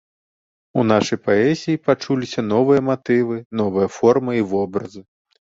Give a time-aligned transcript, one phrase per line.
[0.79, 5.01] У нашай паэзіі пачуліся новыя матывы, новыя формы і вобразы.